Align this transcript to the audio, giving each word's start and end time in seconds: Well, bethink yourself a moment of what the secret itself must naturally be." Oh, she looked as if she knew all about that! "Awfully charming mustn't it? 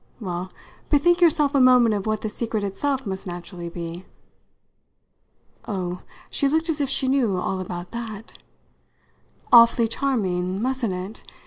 Well, 0.19 0.51
bethink 0.89 1.21
yourself 1.21 1.53
a 1.53 1.59
moment 1.59 1.93
of 1.93 2.07
what 2.07 2.21
the 2.21 2.27
secret 2.29 2.63
itself 2.63 3.05
must 3.05 3.27
naturally 3.27 3.69
be." 3.69 4.03
Oh, 5.67 6.01
she 6.31 6.47
looked 6.47 6.69
as 6.69 6.81
if 6.81 6.89
she 6.89 7.07
knew 7.07 7.37
all 7.37 7.59
about 7.59 7.91
that! 7.91 8.39
"Awfully 9.53 9.87
charming 9.87 10.59
mustn't 10.59 10.91
it? 10.91 11.23